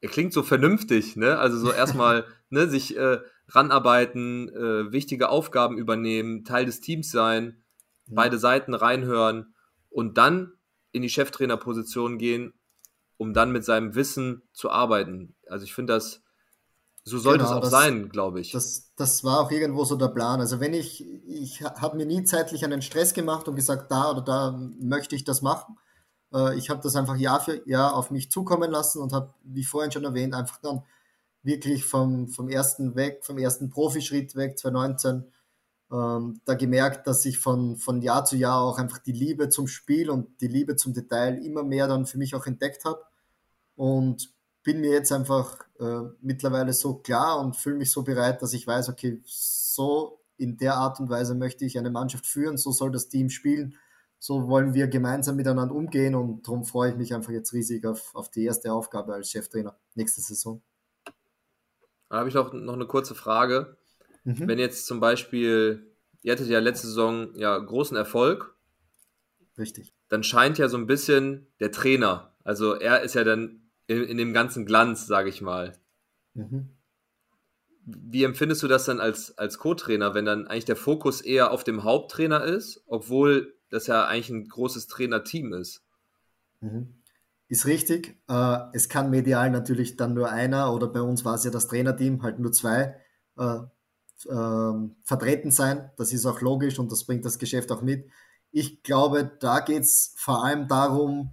[0.03, 1.39] er klingt so vernünftig, ne?
[1.39, 7.63] Also so erstmal ne, sich äh, ranarbeiten, äh, wichtige Aufgaben übernehmen, Teil des Teams sein,
[8.07, 8.15] mhm.
[8.15, 9.55] beide Seiten reinhören
[9.91, 10.53] und dann
[10.93, 12.53] in die Cheftrainerposition gehen,
[13.17, 15.35] um dann mit seinem Wissen zu arbeiten.
[15.49, 16.23] Also ich finde das,
[17.05, 18.53] so sollte genau, es auch das, sein, glaube ich.
[18.53, 20.41] Das, das war auch irgendwo so der Plan.
[20.41, 24.23] Also wenn ich, ich habe mir nie zeitlich einen Stress gemacht und gesagt, da oder
[24.23, 25.79] da möchte ich das machen.
[26.33, 29.65] Äh, ich habe das einfach Jahr für Jahr auf mich zukommen lassen und habe, wie
[29.65, 30.83] vorhin schon erwähnt, einfach dann
[31.43, 35.25] wirklich vom, vom ersten weg, vom ersten Profischritt weg, 2019,
[35.93, 39.67] ähm, da gemerkt, dass ich von, von Jahr zu Jahr auch einfach die Liebe zum
[39.67, 43.03] Spiel und die Liebe zum Detail immer mehr dann für mich auch entdeckt habe
[43.77, 48.53] und bin mir jetzt einfach äh, mittlerweile so klar und fühle mich so bereit, dass
[48.53, 52.73] ich weiß, okay, so in der Art und Weise möchte ich eine Mannschaft führen, so
[52.73, 53.77] soll das Team spielen,
[54.19, 58.15] so wollen wir gemeinsam miteinander umgehen und darum freue ich mich einfach jetzt riesig auf,
[58.15, 60.63] auf die erste Aufgabe als Cheftrainer nächste Saison.
[62.13, 63.79] Dann habe ich noch, noch eine kurze Frage.
[64.25, 64.47] Mhm.
[64.47, 68.55] Wenn jetzt zum Beispiel, ihr hattet ja letzte Saison ja großen Erfolg.
[69.57, 69.95] Richtig.
[70.11, 74.19] Dann scheint ja so ein bisschen der Trainer, also er ist ja dann in, in
[74.19, 75.73] dem ganzen Glanz, sage ich mal.
[76.35, 76.77] Mhm.
[77.87, 81.65] Wie empfindest du das dann als, als Co-Trainer, wenn dann eigentlich der Fokus eher auf
[81.65, 85.83] dem Haupttrainer ist, obwohl das ja eigentlich ein großes Trainerteam ist?
[86.61, 87.02] Mhm
[87.53, 88.17] ist richtig.
[88.31, 91.67] Äh, es kann medial natürlich dann nur einer oder bei uns war es ja das
[91.69, 92.97] Trainerteam, halt nur zwei
[93.37, 93.59] äh,
[94.27, 95.91] äh, vertreten sein.
[95.99, 98.09] Das ist auch logisch und das bringt das Geschäft auch mit.
[98.53, 101.33] Ich glaube, da geht es vor allem darum,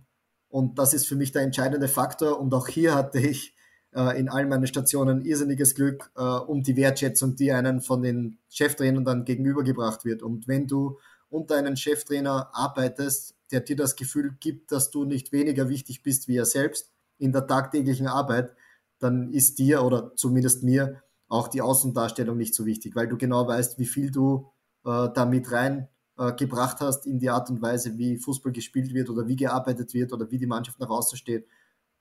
[0.49, 2.39] und das ist für mich der entscheidende Faktor.
[2.39, 3.55] Und auch hier hatte ich
[3.93, 8.39] äh, in allen meinen Stationen irrsinniges Glück äh, um die Wertschätzung, die einen von den
[8.49, 10.21] Cheftrainern dann gegenübergebracht wird.
[10.21, 15.31] Und wenn du unter einem Cheftrainer arbeitest, der dir das Gefühl gibt, dass du nicht
[15.31, 18.55] weniger wichtig bist wie er selbst in der tagtäglichen Arbeit,
[18.99, 23.47] dann ist dir oder zumindest mir auch die Außendarstellung nicht so wichtig, weil du genau
[23.47, 24.51] weißt, wie viel du
[24.85, 29.09] äh, da mit reingebracht äh, hast in die Art und Weise, wie Fußball gespielt wird
[29.09, 31.47] oder wie gearbeitet wird oder wie die Mannschaft nach außen steht.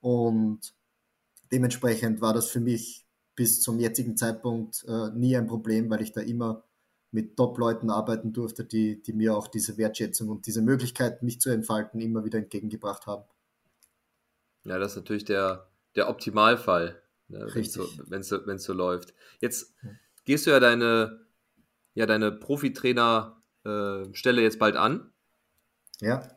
[0.00, 0.74] Und
[1.52, 6.12] dementsprechend war das für mich bis zum jetzigen Zeitpunkt äh, nie ein Problem, weil ich
[6.12, 6.64] da immer
[7.10, 11.50] mit Top-Leuten arbeiten durfte, die, die mir auch diese Wertschätzung und diese Möglichkeit, mich zu
[11.50, 13.24] entfalten, immer wieder entgegengebracht haben.
[14.64, 17.72] Ja, das ist natürlich der, der Optimalfall, ne, wenn es
[18.28, 19.14] so, so, so läuft.
[19.40, 19.74] Jetzt
[20.24, 21.26] gehst du ja deine,
[21.94, 25.10] ja, deine Profitrainer-Stelle äh, jetzt bald an.
[26.00, 26.28] Ja.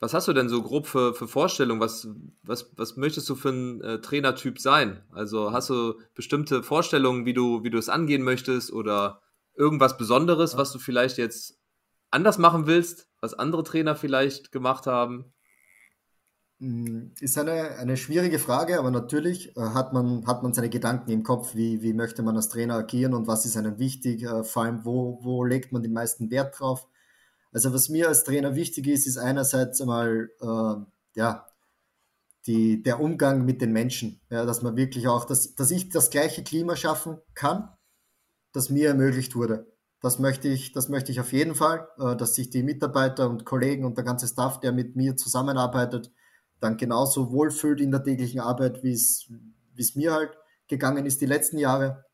[0.00, 1.80] Was hast du denn so grob für, für Vorstellungen?
[1.80, 2.08] Was,
[2.42, 5.02] was, was möchtest du für ein äh, Trainertyp sein?
[5.12, 9.20] Also hast du bestimmte Vorstellungen, wie du, wie du es angehen möchtest oder
[9.60, 11.60] irgendwas Besonderes, was du vielleicht jetzt
[12.10, 15.32] anders machen willst, was andere Trainer vielleicht gemacht haben?
[16.58, 21.10] Mm, ist eine, eine schwierige Frage, aber natürlich äh, hat, man, hat man seine Gedanken
[21.10, 24.44] im Kopf, wie, wie möchte man als Trainer agieren und was ist einem wichtig, äh,
[24.44, 26.88] vor allem wo, wo legt man den meisten Wert drauf.
[27.52, 31.46] Also was mir als Trainer wichtig ist, ist einerseits einmal äh, ja,
[32.46, 36.10] die, der Umgang mit den Menschen, ja, dass man wirklich auch, dass, dass ich das
[36.10, 37.70] gleiche Klima schaffen kann,
[38.52, 39.66] das mir ermöglicht wurde.
[40.02, 43.44] Das möchte ich, das möchte ich auf jeden Fall, äh, dass sich die Mitarbeiter und
[43.44, 46.10] Kollegen und der ganze Staff, der mit mir zusammenarbeitet,
[46.58, 49.28] dann genauso wohlfühlt in der täglichen Arbeit, wie es,
[49.94, 50.30] mir halt
[50.68, 52.04] gegangen ist die letzten Jahre.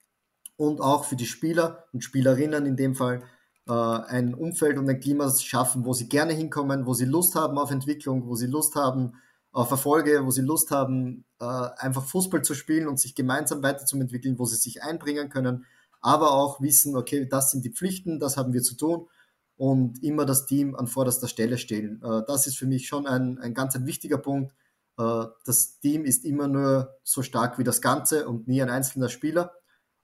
[0.57, 3.23] Und auch für die Spieler und Spielerinnen in dem Fall
[3.69, 7.59] äh, ein Umfeld und ein Klima schaffen, wo sie gerne hinkommen, wo sie Lust haben
[7.59, 9.15] auf Entwicklung, wo sie Lust haben
[9.53, 14.39] auf Erfolge, wo sie Lust haben, äh, einfach Fußball zu spielen und sich gemeinsam weiterzuentwickeln,
[14.39, 15.65] wo sie sich einbringen können,
[16.07, 19.09] aber auch wissen, okay, das sind die Pflichten, das haben wir zu tun
[19.57, 22.01] und immer das Team an vorderster Stelle stellen.
[22.01, 24.55] Äh, das ist für mich schon ein, ein ganz ein wichtiger Punkt.
[24.99, 29.09] Äh, das Team ist immer nur so stark wie das Ganze und nie ein einzelner
[29.09, 29.53] Spieler.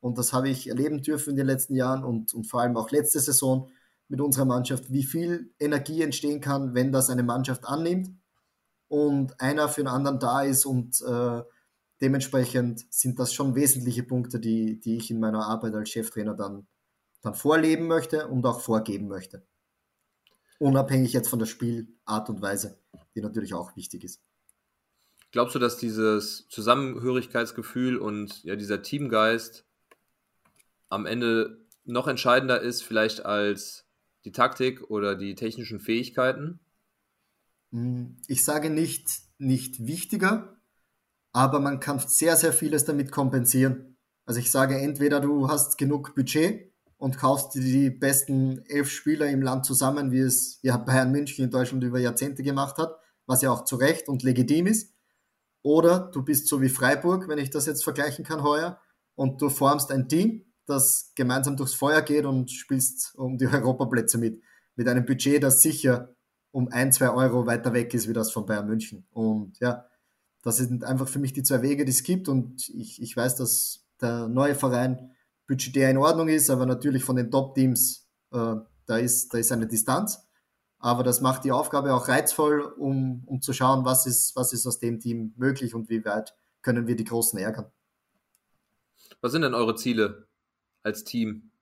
[0.01, 2.91] Und das habe ich erleben dürfen in den letzten Jahren und, und vor allem auch
[2.91, 3.71] letzte Saison
[4.09, 8.11] mit unserer Mannschaft, wie viel Energie entstehen kann, wenn das eine Mannschaft annimmt
[8.89, 11.43] und einer für den anderen da ist und äh,
[12.03, 16.67] dementsprechend sind das schon wesentliche Punkte, die, die ich in meiner Arbeit als Cheftrainer dann,
[17.23, 19.47] dann vorleben möchte und auch vorgeben möchte.
[20.59, 22.79] Unabhängig jetzt von der Spielart und Weise,
[23.15, 24.21] die natürlich auch wichtig ist.
[25.31, 29.65] Glaubst du, dass dieses Zusammenhörigkeitsgefühl und ja, dieser Teamgeist
[30.89, 33.87] am Ende noch entscheidender ist, vielleicht als
[34.25, 36.61] die Taktik oder die technischen Fähigkeiten?
[37.71, 40.61] Hm, ich sage nicht, nicht wichtiger,
[41.33, 43.97] aber man kann sehr, sehr vieles damit kompensieren.
[44.25, 49.43] Also ich sage, entweder du hast genug Budget und kaufst die besten elf Spieler im
[49.43, 53.51] Land zusammen, wie es ja Bayern München in Deutschland über Jahrzehnte gemacht hat, was ja
[53.51, 54.95] auch zu Recht und legitim ist.
[55.63, 58.81] Oder du bist so wie Freiburg, wenn ich das jetzt vergleichen kann heuer,
[59.15, 64.19] und du formst ein Team, das gemeinsam durchs Feuer geht und spielst um die Europaplätze
[64.19, 64.43] mit.
[64.75, 66.15] Mit einem Budget, das sicher
[66.51, 69.07] um ein, zwei Euro weiter weg ist wie das von Bayern München.
[69.11, 69.87] Und ja,
[70.43, 72.29] das sind einfach für mich die zwei Wege, die es gibt.
[72.29, 75.13] Und ich, ich weiß, dass der neue Verein
[75.47, 79.67] budgetär in Ordnung ist, aber natürlich von den Top-Teams, äh, da, ist, da ist eine
[79.67, 80.27] Distanz.
[80.79, 84.67] Aber das macht die Aufgabe auch reizvoll, um, um zu schauen, was ist, was ist
[84.67, 87.67] aus dem Team möglich und wie weit können wir die Großen ärgern.
[89.21, 90.27] Was sind denn eure Ziele
[90.83, 91.53] als Team?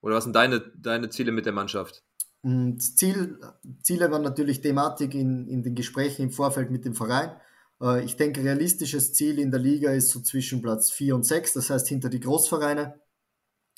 [0.00, 2.04] Oder was sind deine, deine Ziele mit der Mannschaft?
[2.42, 3.40] Und Ziel,
[3.82, 7.32] Ziele waren natürlich Thematik in, in den Gesprächen im Vorfeld mit dem Verein.
[7.80, 11.54] Äh, ich denke, realistisches Ziel in der Liga ist so zwischen Platz 4 und 6,
[11.54, 13.00] das heißt hinter die Großvereine,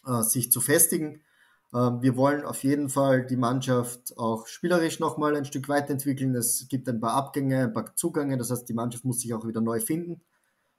[0.06, 1.22] äh, sich zu festigen.
[1.72, 6.34] Ähm, wir wollen auf jeden Fall die Mannschaft auch spielerisch nochmal ein Stück weiterentwickeln.
[6.34, 9.46] Es gibt ein paar Abgänge, ein paar Zugänge, das heißt, die Mannschaft muss sich auch
[9.46, 10.22] wieder neu finden.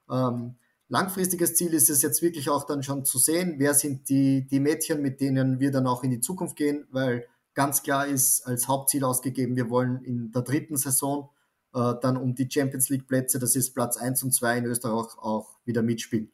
[0.09, 0.57] Ähm,
[0.89, 4.59] langfristiges Ziel ist es jetzt wirklich auch dann schon zu sehen, wer sind die, die
[4.59, 8.67] Mädchen, mit denen wir dann auch in die Zukunft gehen, weil ganz klar ist als
[8.67, 11.29] Hauptziel ausgegeben, wir wollen in der dritten Saison
[11.73, 15.17] äh, dann um die Champions League Plätze, das ist Platz 1 und 2 in Österreich
[15.17, 16.31] auch wieder mitspielen.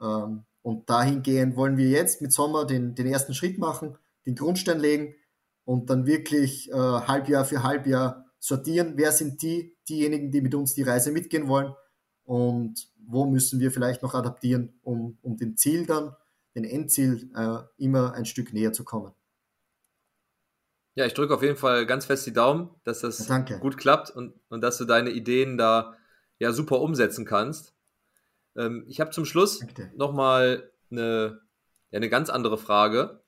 [0.00, 4.80] Ähm, und dahingehend wollen wir jetzt mit Sommer den, den ersten Schritt machen, den Grundstein
[4.80, 5.14] legen
[5.64, 10.74] und dann wirklich äh, Halbjahr für Halbjahr sortieren, wer sind die, diejenigen, die mit uns
[10.74, 11.74] die Reise mitgehen wollen
[12.24, 16.14] und wo müssen wir vielleicht noch adaptieren, um, um dem Ziel dann,
[16.54, 19.12] den Endziel, äh, immer ein Stück näher zu kommen.
[20.98, 24.10] Ja, ich drücke auf jeden Fall ganz fest die Daumen, dass das ja, gut klappt
[24.10, 25.96] und, und dass du deine Ideen da
[26.40, 27.72] ja super umsetzen kannst.
[28.56, 31.40] Ähm, ich habe zum Schluss nochmal eine,
[31.92, 33.22] ja, eine ganz andere Frage.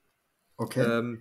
[0.57, 0.81] Okay.
[0.81, 1.21] Ähm,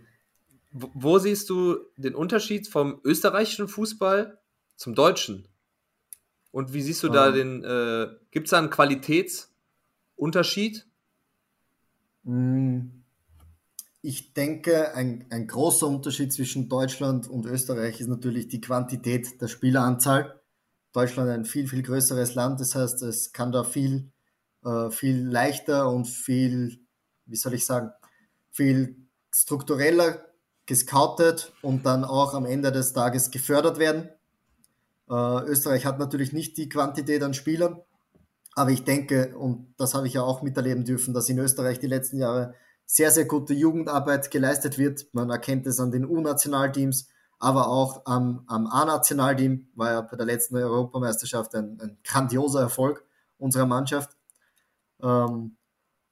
[0.71, 4.41] wo, wo siehst du den Unterschied vom österreichischen Fußball
[4.75, 5.47] zum deutschen?
[6.49, 10.87] Und wie siehst du da den, äh, gibt es da einen Qualitätsunterschied?
[12.23, 12.98] Mm,
[14.01, 19.47] ich denke, ein, ein großer Unterschied zwischen Deutschland und Österreich ist natürlich die Quantität der
[19.47, 20.39] Spieleranzahl.
[20.93, 24.11] Deutschland ein viel, viel größeres Land, das heißt, es kann da viel,
[24.63, 26.79] äh, viel leichter und viel,
[27.25, 27.91] wie soll ich sagen,
[28.51, 28.95] viel
[29.31, 30.25] struktureller
[30.65, 34.09] gescoutet und dann auch am Ende des Tages gefördert werden.
[35.09, 37.81] Äh, Österreich hat natürlich nicht die Quantität an Spielern,
[38.55, 41.87] aber ich denke, und das habe ich ja auch miterleben dürfen, dass in Österreich die
[41.87, 42.55] letzten Jahre
[42.91, 45.13] sehr, sehr gute Jugendarbeit geleistet wird.
[45.13, 50.25] Man erkennt es an den U-Nationalteams, aber auch am, am A-Nationalteam, war ja bei der
[50.25, 53.05] letzten Europameisterschaft ein, ein grandioser Erfolg
[53.37, 54.17] unserer Mannschaft.
[55.03, 55.55] Ähm,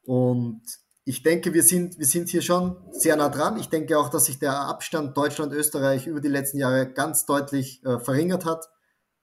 [0.03, 0.61] und
[1.03, 3.57] ich denke, wir sind, wir sind hier schon sehr nah dran.
[3.57, 7.97] Ich denke auch, dass sich der Abstand Deutschland-Österreich über die letzten Jahre ganz deutlich äh,
[7.97, 8.69] verringert hat.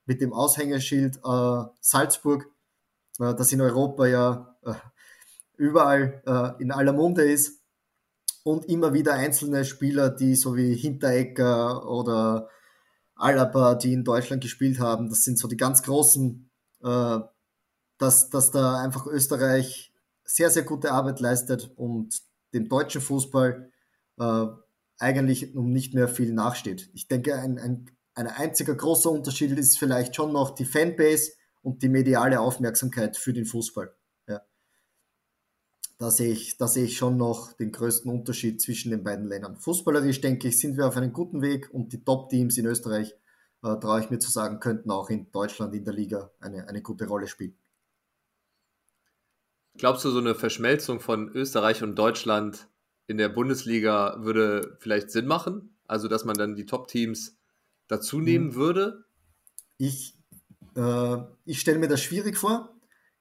[0.06, 2.46] Mit dem Aushängeschild äh, Salzburg,
[3.20, 4.74] äh, das in Europa ja äh,
[5.56, 7.60] überall äh, in aller Munde ist.
[8.42, 12.50] Und immer wieder einzelne Spieler, die so wie Hinteregger oder
[13.16, 16.50] Alaba, die in Deutschland gespielt haben, das sind so die ganz großen,
[16.82, 17.18] äh,
[17.96, 22.20] dass, dass da einfach Österreich sehr, sehr gute Arbeit leistet und
[22.52, 23.70] dem deutschen Fußball
[24.18, 24.46] äh,
[24.98, 26.90] eigentlich um nicht mehr viel nachsteht.
[26.94, 31.82] Ich denke, ein, ein, ein einziger großer Unterschied ist vielleicht schon noch die Fanbase und
[31.82, 33.94] die mediale Aufmerksamkeit für den Fußball.
[35.98, 39.56] Da sehe ich, da sehe ich schon noch den größten Unterschied zwischen den beiden Ländern.
[39.56, 43.14] Fußballerisch denke ich, sind wir auf einem guten Weg und die Top-Teams in Österreich,
[43.62, 46.82] äh, traue ich mir zu sagen, könnten auch in Deutschland in der Liga eine, eine
[46.82, 47.56] gute Rolle spielen.
[49.76, 52.68] Glaubst du, so eine Verschmelzung von Österreich und Deutschland
[53.06, 55.76] in der Bundesliga würde vielleicht Sinn machen?
[55.86, 57.36] Also, dass man dann die Top-Teams
[57.88, 58.54] dazu nehmen hm.
[58.54, 59.04] würde?
[59.76, 60.16] Ich,
[60.76, 62.73] äh, ich stelle mir das schwierig vor.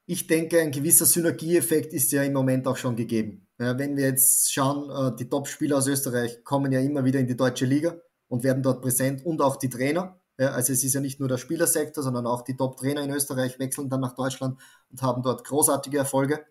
[0.05, 3.47] Ich denke, ein gewisser Synergieeffekt ist ja im Moment auch schon gegeben.
[3.57, 7.27] Ja, wenn wir jetzt schauen, äh, die Top-Spieler aus Österreich kommen ja immer wieder in
[7.27, 7.95] die deutsche Liga
[8.27, 10.19] und werden dort präsent und auch die Trainer.
[10.37, 13.59] Ja, also es ist ja nicht nur der Spielersektor, sondern auch die Top-Trainer in Österreich
[13.59, 14.59] wechseln dann nach Deutschland
[14.91, 16.43] und haben dort großartige Erfolge,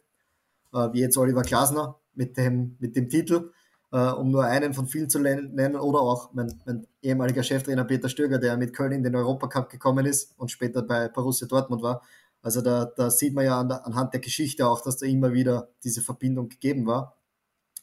[0.72, 3.50] äh, wie jetzt Oliver Glasner mit dem, mit dem Titel,
[3.90, 8.08] äh, um nur einen von vielen zu nennen, oder auch mein, mein ehemaliger Cheftrainer Peter
[8.08, 12.00] Stöger, der mit Köln in den Europacup gekommen ist und später bei Borussia Dortmund war.
[12.42, 15.32] Also da, da sieht man ja an der, anhand der Geschichte auch, dass da immer
[15.32, 17.16] wieder diese Verbindung gegeben war.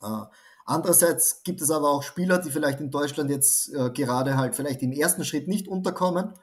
[0.02, 0.26] Äh,
[0.69, 4.84] Andererseits gibt es aber auch Spieler, die vielleicht in Deutschland jetzt äh, gerade halt vielleicht
[4.84, 6.36] im ersten Schritt nicht unterkommen,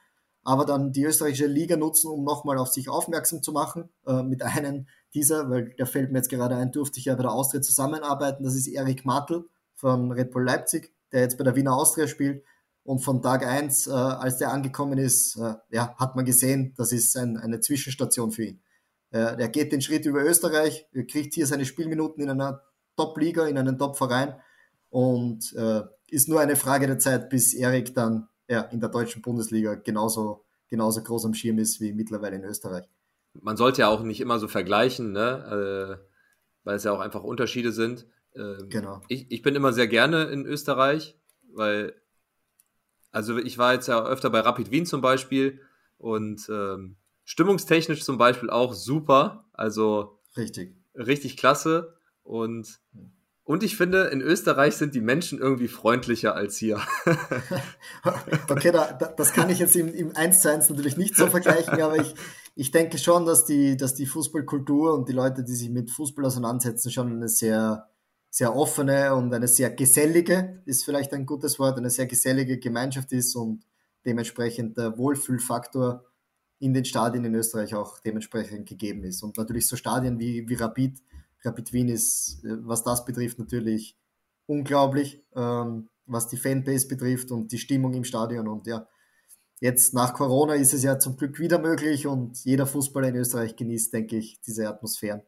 [0.42, 3.88] aber dann die österreichische Liga nutzen, um nochmal auf sich aufmerksam zu machen.
[4.04, 7.22] Äh, mit einem dieser, weil der fällt mir jetzt gerade ein, durfte ich ja bei
[7.22, 8.42] der Austria zusammenarbeiten.
[8.42, 12.42] Das ist Erik Martl von Red Bull Leipzig, der jetzt bei der Wiener Austria spielt.
[12.86, 16.92] Und von Tag 1, äh, als der angekommen ist, äh, ja, hat man gesehen, das
[16.92, 18.60] ist ein, eine Zwischenstation für ihn.
[19.10, 22.62] Äh, der geht den Schritt über Österreich, kriegt hier seine Spielminuten in einer
[22.96, 24.36] Top-Liga, in einen Top-Verein.
[24.88, 29.20] Und äh, ist nur eine Frage der Zeit, bis Erik dann ja, in der deutschen
[29.20, 32.88] Bundesliga genauso, genauso groß am Schirm ist wie mittlerweile in Österreich.
[33.34, 35.98] Man sollte ja auch nicht immer so vergleichen, ne?
[36.00, 36.06] Äh,
[36.62, 38.06] weil es ja auch einfach Unterschiede sind.
[38.34, 39.00] Ähm, genau.
[39.08, 41.18] Ich, ich bin immer sehr gerne in Österreich,
[41.52, 41.94] weil,
[43.16, 45.62] also ich war jetzt ja öfter bei Rapid Wien zum Beispiel
[45.96, 49.46] und ähm, stimmungstechnisch zum Beispiel auch super.
[49.54, 50.76] Also richtig.
[50.94, 51.96] Richtig klasse.
[52.24, 52.78] Und,
[53.42, 56.78] und ich finde, in Österreich sind die Menschen irgendwie freundlicher als hier.
[58.50, 61.80] okay, da, das kann ich jetzt im, im 1 zu 1 natürlich nicht so vergleichen,
[61.80, 62.14] aber ich,
[62.54, 66.26] ich denke schon, dass die, dass die Fußballkultur und die Leute, die sich mit Fußball
[66.26, 67.88] auseinandersetzen, schon eine sehr,
[68.36, 73.10] sehr offene und eine sehr gesellige, ist vielleicht ein gutes Wort, eine sehr gesellige Gemeinschaft
[73.12, 73.64] ist und
[74.04, 76.04] dementsprechend der Wohlfühlfaktor
[76.58, 79.22] in den Stadien in Österreich auch dementsprechend gegeben ist.
[79.22, 81.02] Und natürlich so Stadien wie, wie Rapid
[81.46, 83.96] Rapid Wien ist, äh, was das betrifft, natürlich
[84.44, 88.48] unglaublich, ähm, was die Fanbase betrifft und die Stimmung im Stadion.
[88.48, 88.86] Und ja,
[89.60, 93.56] jetzt nach Corona ist es ja zum Glück wieder möglich und jeder Fußballer in Österreich
[93.56, 95.22] genießt, denke ich, diese Atmosphären.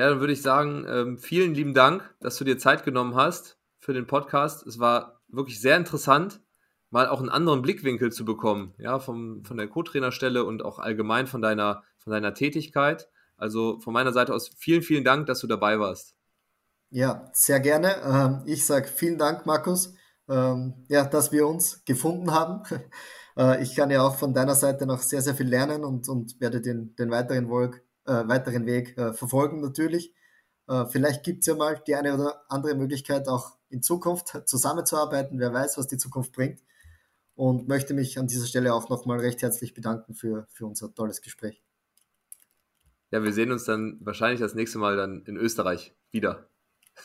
[0.00, 3.58] Ja, dann würde ich sagen, ähm, vielen lieben Dank, dass du dir Zeit genommen hast
[3.80, 4.66] für den Podcast.
[4.66, 6.40] Es war wirklich sehr interessant.
[6.88, 11.26] mal auch einen anderen Blickwinkel zu bekommen, ja, vom, von der Co-Trainerstelle und auch allgemein
[11.26, 13.10] von deiner, von deiner Tätigkeit.
[13.36, 16.14] Also von meiner Seite aus vielen, vielen Dank, dass du dabei warst.
[16.88, 17.96] Ja, sehr gerne.
[18.02, 19.92] Ähm, ich sage vielen Dank, Markus,
[20.30, 22.62] ähm, dass wir uns gefunden haben.
[23.36, 26.40] Äh, ich kann ja auch von deiner Seite noch sehr, sehr viel lernen und, und
[26.40, 27.80] werde den, den weiteren, Volk,
[28.10, 30.12] äh, weiteren Weg äh, verfolgen natürlich.
[30.66, 35.38] Äh, vielleicht gibt es ja mal die eine oder andere Möglichkeit, auch in Zukunft zusammenzuarbeiten.
[35.38, 36.60] Wer weiß, was die Zukunft bringt.
[37.36, 41.22] Und möchte mich an dieser Stelle auch nochmal recht herzlich bedanken für, für unser tolles
[41.22, 41.62] Gespräch.
[43.12, 46.48] Ja, wir sehen uns dann wahrscheinlich das nächste Mal dann in Österreich wieder.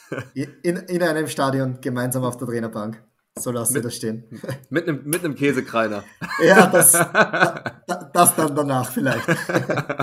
[0.33, 3.01] in, in einem Stadion gemeinsam auf der Trainerbank.
[3.37, 4.23] So lassen wir das stehen.
[4.69, 6.03] Mit einem, mit einem Käsekreiner.
[6.41, 6.93] Ja, das,
[8.15, 9.25] das dann danach vielleicht.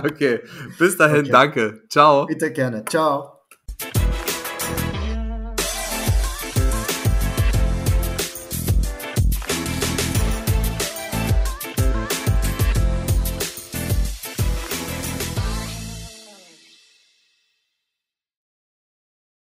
[0.04, 0.40] Okay,
[0.78, 1.30] bis dahin, okay.
[1.30, 1.82] danke.
[1.88, 2.26] Ciao.
[2.26, 2.84] Bitte gerne.
[2.84, 3.31] Ciao.